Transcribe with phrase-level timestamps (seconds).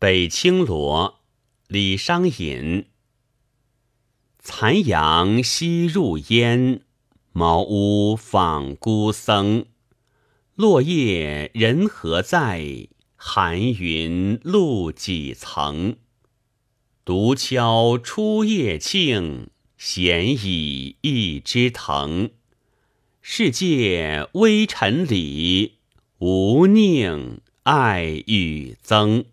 [0.00, 1.18] 北青罗，
[1.66, 2.86] 李商隐。
[4.38, 6.82] 残阳西入烟，
[7.32, 9.66] 茅屋访孤僧。
[10.54, 12.86] 落叶人何在？
[13.16, 15.96] 寒云露几层？
[17.04, 22.30] 独敲初夜磬，闲倚一枝藤。
[23.20, 25.78] 世界微尘里，
[26.18, 29.24] 无宁爱与憎。